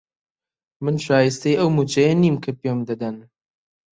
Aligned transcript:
من 0.83 0.95
شایستەی 1.05 1.59
ئەو 1.59 1.69
مووچەیە 1.75 2.13
نیم 2.23 2.35
کە 2.43 2.51
پێم 2.59 2.79
دەدەن. 2.89 3.15